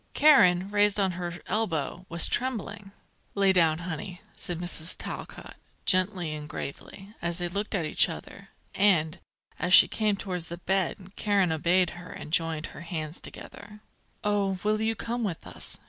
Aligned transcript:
Karen, 0.15 0.67
raised 0.71 0.99
on 0.99 1.11
her 1.11 1.31
elbow, 1.45 2.07
was 2.09 2.27
trembling. 2.27 2.91
"Lay 3.35 3.53
down, 3.53 3.77
honey," 3.77 4.19
said 4.35 4.57
Mrs. 4.57 4.95
Talcott, 4.97 5.55
gently 5.85 6.33
and 6.33 6.49
gravely, 6.49 7.13
as 7.21 7.37
they 7.37 7.47
looked 7.47 7.75
at 7.75 7.85
each 7.85 8.09
other; 8.09 8.49
and, 8.73 9.19
as 9.59 9.75
she 9.75 9.87
came 9.87 10.15
towards 10.15 10.47
the 10.49 10.57
bed, 10.57 11.13
Karen 11.15 11.51
obeyed 11.51 11.91
her 11.91 12.09
and 12.11 12.33
joined 12.33 12.65
her 12.73 12.81
hands 12.81 13.21
together. 13.21 13.81
"Oh, 14.23 14.57
will 14.63 14.81
you 14.81 14.95
come 14.95 15.23
with 15.23 15.45
us?" 15.45 15.77